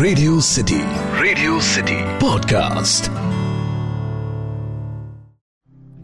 [0.00, 0.80] Radio city
[1.20, 3.08] radio city podcast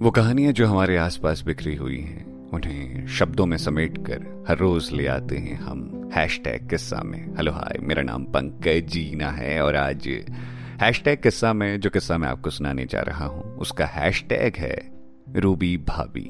[0.02, 4.90] वो कहानियाँ जो हमारे आसपास बिखरी हुई हैं, उन्हें शब्दों में समेट कर हर रोज
[4.92, 9.60] ले आते हैं हम। हैश टैग किस्सा में। हेलो हाय मेरा नाम पंकज जीना है
[9.62, 10.08] और आज
[10.80, 14.56] हैश टैग किस्सा में, जो किस्सा मैं आपको सुनाने जा रहा हूँ, उसका हैश टैग
[14.56, 14.76] है
[15.36, 16.26] Ruby Bhabhi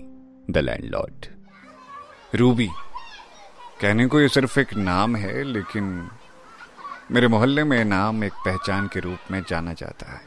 [0.50, 1.26] the landlord
[2.34, 2.68] Ruby,
[3.80, 6.08] कहने को ये सिर्फ़ एक नाम है, लेकिन
[7.12, 10.20] मेरे मोहल्ले में नाम एक पहचान के रूप में जाना जाता है।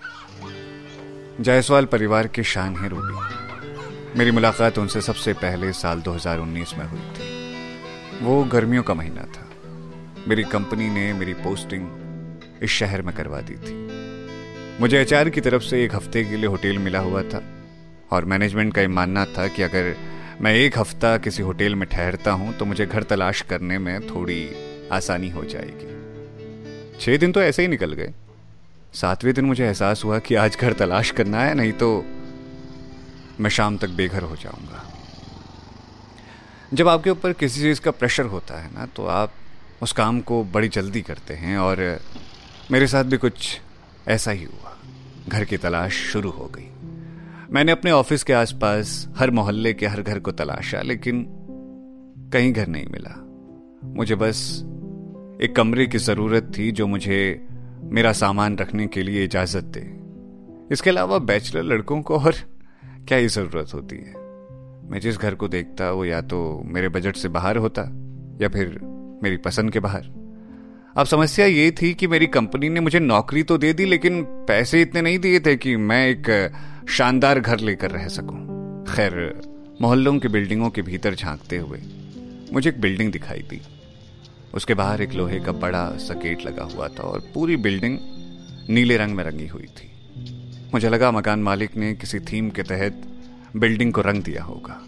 [1.43, 6.99] जायसवाल परिवार की शान है रूबी। मेरी मुलाकात उनसे सबसे पहले साल 2019 में हुई
[6.99, 9.49] थी। वो गर्मियों का महीना था।
[10.27, 11.87] मेरी कंपनी ने मेरी पोस्टिंग
[12.63, 13.75] इस शहर में करवा दी थी।
[14.81, 17.43] मुझे एचआर की तरफ़ से एक हफ़्ते के लिए होटल मिला हुआ था
[18.11, 19.95] और मैनेजमेंट का ये मानना था कि अगर
[20.41, 24.49] मैं एक हफ़्ता किसी होटल में ठहरता हूँ तो मुझे घर तलाश करने में थोड़ी
[24.91, 25.96] आसानी हो जाएगी।
[26.99, 28.13] छह दिन तो ऐसे ही निकल गए।
[28.93, 32.05] सातवें दिन मुझे एहसास हुआ कि आज घर तलाश करना है, नहीं तो
[33.39, 34.83] मैं शाम तक बेघर हो जाऊँगा।
[36.73, 39.33] जब आपके ऊपर किसी चीज़ का प्रेशर होता है ना तो आप
[39.81, 41.99] उस काम को बड़ी जल्दी करते हैं और
[42.71, 43.59] मेरे साथ भी कुछ
[44.07, 44.75] ऐसा ही हुआ।
[45.27, 46.69] घर की तलाश शुरू हो गई।
[47.51, 51.25] मैंने अपने ऑफ़िस के आसपास हर मोहल्ले के हर घर को तलाशा, लेकिन
[52.33, 53.15] कहीं घर नहीं मिला।
[53.95, 54.61] मुझे बस
[55.41, 57.47] एक कमरे की ज़रूरत थी जो मुझे
[57.83, 59.81] मेरा सामान रखने के लिए इजाज़त दे।
[60.71, 62.35] इसके अलावा बैचलर लड़कों को और
[63.07, 64.13] क्या ही ज़रूरत होती है?
[64.89, 67.81] मैं जिस घर को देखता, वो या तो मेरे बजट से बाहर होता,
[68.41, 68.79] या फिर
[69.23, 70.01] मेरी पसंद के बाहर।
[70.97, 74.81] अब समस्या ये थी कि मेरी कंपनी ने मुझे नौकरी तो दे दी, लेकिन पैसे
[74.81, 76.51] इतने नहीं दिए थे कि मैं एक
[76.89, 79.41] शानदार घर लेकर रह सकूँ। खैर,
[79.81, 81.81] मोहल्लों की बिल्डिंगों के भीतर झांकते हुए
[82.53, 83.61] मुझे एक बिल्डिंग दिखाई दी।
[84.53, 87.97] उसके बाहर एक लोहे का बड़ा सा लगा हुआ था और पूरी बिल्डिंग
[88.69, 89.91] नीले रंग में रंगी हुई थी।
[90.73, 93.01] मुझे लगा मकान मालिक ने किसी थीम के तहत
[93.55, 94.81] बिल्डिंग को रंग दिया होगा।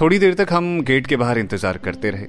[0.00, 2.26] थोड़ी देर तक हम गेट के बाहर इंतज़ार करते रहे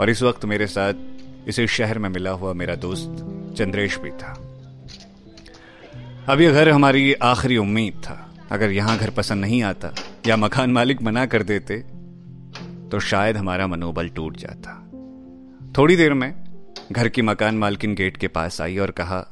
[0.00, 4.32] और इस वक्त मेरे साथ इसे शहर में मिला हुआ मेरा दोस्त चंद्रेश भी था।
[6.28, 9.94] अब यह घर हमारी आखिरी उम्मीद था। अगर यहाँ घर पसंद नहीं आता
[10.26, 11.78] या मकान मालिक मना कर देते
[12.90, 14.87] तो शायद हमारा मनोबल टूट जाता।
[15.78, 16.34] थोड़ी देर में
[16.92, 19.26] घर की मकान मालकिन गेट के पास आई और कहा,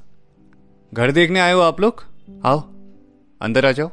[0.95, 2.05] घर देखने आए हो आप लोग?
[2.45, 2.61] आओ,
[3.41, 3.89] अंदर आ जाओ।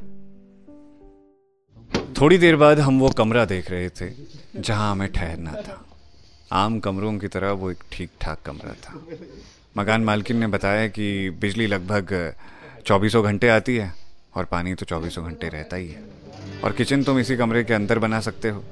[2.21, 4.09] थोड़ी देर बाद हम वो कमरा देख रहे थे,
[4.55, 5.85] जहाँ हमें ठहरना था।
[6.51, 9.05] आम कमरों की तरह वो एक ठीक ठाक कमरा था।
[9.77, 12.33] मकान मालकिन ने बताया कि बिजली लगभग
[12.85, 13.93] चौबीसों घंटे आती है
[14.35, 16.03] और पानी तो चौबीसों घंटे रहता ही है।
[16.63, 18.63] और किचन तुम इसी कमरे के अंदर बना सकते हो।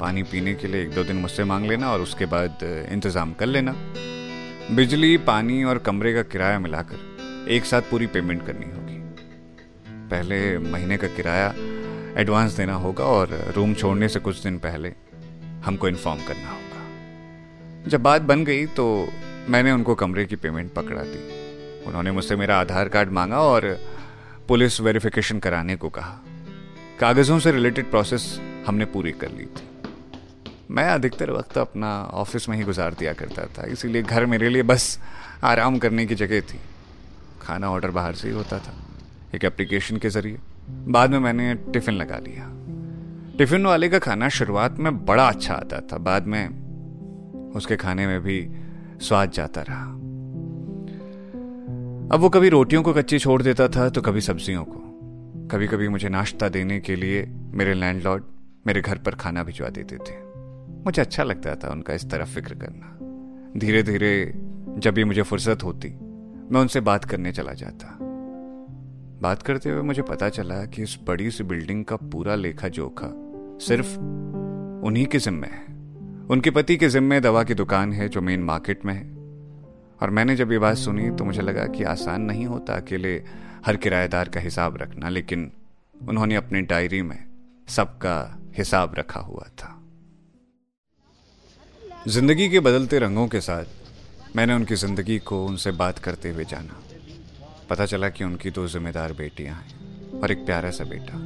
[0.00, 2.58] पानी पीने के लिए एक दो दिन मुझसे मांग लेना और उसके बाद
[2.92, 3.74] इंतज़ाम कर लेना।
[4.70, 8.98] बिजली, पानी और कमरे का किराया मिलाकर एक साथ पूरी पेमेंट करनी होगी।
[10.10, 11.54] पहले महीने का किराया
[12.20, 14.92] एडवांस देना होगा और रूम छोड़ने से कुछ दिन पहले
[15.64, 18.86] हमको इन्फॉर्म करना होगा। जब बात बन गई तो
[19.48, 21.22] मैंने उनको कमरे की पेमेंट पकड़ा दी।
[21.86, 23.76] उन्होंने मुझसे मेरा आधार कार्ड मांगा और
[24.48, 26.20] पुलिस वेरिफिकेशन कराने को कहा।
[27.00, 29.68] कागजों से रिलेटेड प्रोसेस हमने पूरी कर ली थी।
[30.70, 34.62] मैं अधिकतर वक्त अपना ऑफ़िस में ही गुजार दिया करता था, इसीलिए घर मेरे लिए
[34.62, 34.98] बस
[35.44, 36.58] आराम करने की जगह थी।
[37.42, 38.74] खाना ऑर्डर बाहर से ही होता था,
[39.34, 40.38] एक एप्लीकेशन के ज़रिए।
[40.68, 42.50] बाद में मैंने टिफ़िन लगा लिया।
[43.38, 48.20] टिफ़िन वाले का खाना शुरुआत में बड़ा अच्छा आता था, बाद में उसके खाने में
[48.20, 48.48] भी
[49.00, 49.84] स्वाद जाता रहा।
[52.06, 54.80] अब वो कभी रोटियों को कच्ची छोड़ देता था तो कभी सब्जियों को।
[55.50, 58.22] कभी कभी मुझे नाश्ता देने के लिए मेरे लैंडलॉर्ड
[58.66, 60.23] मेरे घर पर खाना भिजवा देते थे।
[60.86, 64.32] मुझे अच्छा लगता था उनका इस तरह फ़िक्र करना। धीरे धीरे
[64.78, 65.88] जब भी मुझे फुर्सत होती,
[66.50, 67.98] मैं उनसे बात करने चला जाता।
[69.22, 73.10] बात करते हुए मुझे पता चला कि इस बड़ी सी बिल्डिंग का पूरा लेखा जोखा
[73.66, 73.96] सिर्फ़
[74.86, 75.64] उन्हीं के जिम्मे है।
[76.26, 79.14] उनके पति के जिम्मे दवा की दुकान है जो मेन मार्केट में है।
[80.02, 83.22] और मैंने जब ये बात सुनी तो मुझे लगा कि आसान नहीं होता अकेले
[83.66, 85.52] हर किराएदार का हिसाब रखना, लेकिन
[86.08, 87.24] उन्होंने अपनी डायरी में
[87.68, 89.80] सबका हिसाब रखा हुआ था।
[92.08, 96.74] ज़िंदगी के बदलते रंगों के साथ मैंने उनकी ज़िंदगी को उनसे बात करते हुए जाना।
[97.70, 101.18] पता चला कि उनकी दो जिम्मेदार बेटियाँ हैं और एक प्यारा सा बेटा।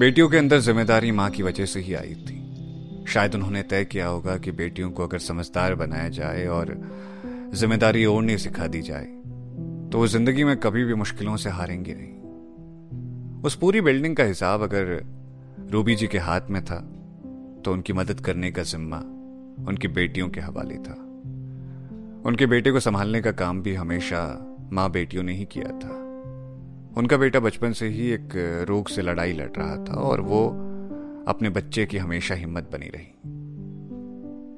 [0.00, 4.06] बेटियों के अंदर ज़िम्मेदारी माँ की वजह से ही आई थी। शायद उन्होंने तय किया
[4.06, 6.76] होगा कि बेटियों को अगर समझदार बनाया जाए और
[7.54, 9.06] ज़िम्मेदारी ओढ़नी सिखा दी जाए
[9.90, 14.62] तो वो ज़िंदगी में कभी भी मुश्किलों से हारेंगे नहीं। उस पूरी बिल्डिंग का हिसाब
[14.62, 14.98] अगर
[15.70, 16.80] रूबी जी के हाथ में था
[17.64, 19.02] तो उनकी मदद करने का जिम्मा
[19.66, 21.04] उनकी बेटियों के हवाले था।
[22.26, 25.94] उनके बेटे को संभालने का काम भी हमेशा माँ बेटियों ने ही किया था।
[26.96, 28.28] उनका बेटा बचपन से ही एक
[28.68, 30.48] रोग से लड़ाई लड़ रहा था और वो
[31.28, 33.14] अपने बच्चे की हमेशा हिम्मत बनी रही।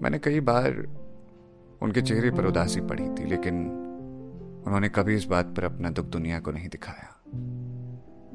[0.02, 0.86] मैंने कई बार
[1.82, 3.66] उनके चेहरे पर उदासी पड़ी थी, लेकिन
[4.66, 7.16] उन्होंने कभी इस बात पर अपना दुख दुनिया को नहीं दिखाया।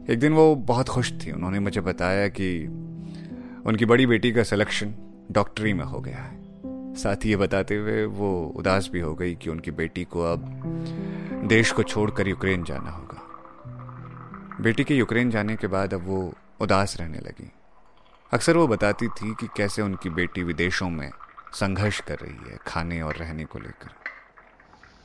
[0.09, 2.67] एक दिन वो बहुत खुश थी। उन्होंने मुझे बताया कि
[3.65, 4.93] उनकी बड़ी बेटी का सिलेक्शन
[5.31, 6.44] डॉक्टरी में हो गया है।
[6.97, 10.39] साथ ही ये बताते हुए वो उदास भी हो गई कि उनकी बेटी को अब
[11.45, 13.21] देश को छोड़कर यूक्रेन जाना होगा।
[14.61, 17.51] बेटी के यूक्रेन जाने के बाद अब वो उदास रहने लगी।
[18.33, 21.11] अक्सर वो बताती थी कि कैसे उनकी बेटी विदेशों में
[21.53, 23.89] संघर्ष कर रही है, खाने और रहने को लेकर।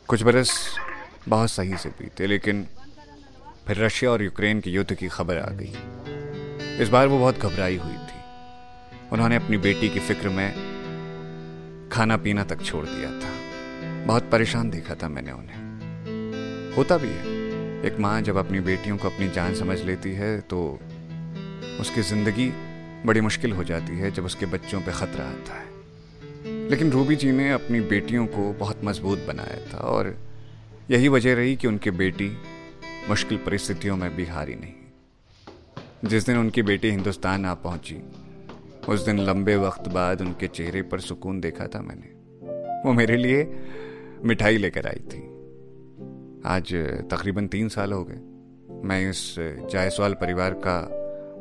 [0.08, 0.76] कुछ बरस
[1.28, 2.66] बहुत सही से बीते, लेकिन
[3.66, 5.74] फिर रशिया और यूक्रेन के युद्ध की खबर आ गई।
[6.82, 8.20] इस बार वो बहुत घबराई हुई थी।
[9.12, 10.69] उन्होंने अपनी बेटी की फ़िक्र में
[11.92, 13.30] खाना पीना तक छोड़ दिया था।
[14.06, 17.38] बहुत परेशान देखा था मैंने उन्हें। होता भी है।
[17.86, 20.80] एक माँ जब अपनी बेटियों को अपनी जान समझ लेती है तो
[21.80, 22.48] उसकी ज़िंदगी
[23.06, 25.68] बड़ी मुश्किल हो जाती है जब उसके बच्चों पर खतरा आता है।
[26.70, 30.14] लेकिन रूबी जी ने अपनी बेटियों को बहुत मज़बूत बनाया था और
[30.90, 32.30] यही वजह रही कि उनकी बेटी
[33.08, 37.94] मुश्किल परिस्थितियों में भी हारी नहीं। जिस दिन उनकी बेटी हिंदुस्तान आ पहुँची
[38.90, 42.08] उस दिन लंबे वक्त बाद उनके चेहरे पर सुकून देखा था मैंने।
[42.86, 43.60] वो मेरे लिए
[44.24, 45.20] मिठाई लेकर आई थी।
[46.46, 46.74] आज
[47.10, 48.20] तकरीबन तीन साल हो गए।
[48.88, 49.34] मैं इस
[49.72, 50.88] जायसवाल परिवार का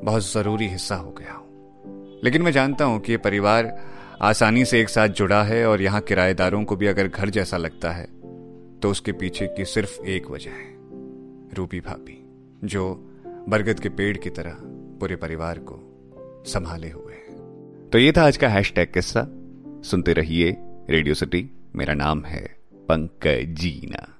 [0.03, 1.49] बहुत ज़रूरी हिस्सा हो गया हूँ।
[2.23, 3.79] लेकिन मैं जानता हूँ कि ये परिवार
[4.21, 7.91] आसानी से एक साथ जुड़ा है और यहाँ किराएदारों को भी अगर घर जैसा लगता
[7.91, 8.07] है
[8.79, 10.77] तो उसके पीछे की सिर्फ़ एक वजह है,
[11.53, 12.23] रूपी भाभी,
[12.63, 13.09] जो
[13.49, 14.57] बरगद के पेड़ की तरह
[14.99, 15.85] पूरे परिवार को
[16.45, 17.13] संभाले हुए
[17.93, 19.21] तो ये था आज का हैश टैग किस्सा।
[19.83, 20.57] सुनते रहिए
[20.89, 24.18] रेडियो सिटी, मेरा नाम है पंकज जीना।